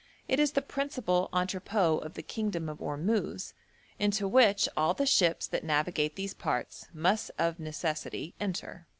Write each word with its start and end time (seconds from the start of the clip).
It 0.27 0.39
is 0.39 0.53
the 0.53 0.63
principal 0.63 1.29
entrepôt 1.31 2.03
of 2.03 2.15
the 2.15 2.23
kingdom 2.23 2.67
of 2.69 2.79
Ormuz, 2.79 3.53
into 3.99 4.27
which 4.27 4.67
all 4.75 4.95
the 4.95 5.05
ships 5.05 5.45
that 5.45 5.63
navigate 5.63 6.15
these 6.15 6.33
parts 6.33 6.87
must 6.91 7.29
of 7.37 7.59
necessity 7.59 8.33
enter.' 8.39 8.87